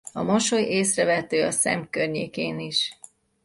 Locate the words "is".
2.59-2.97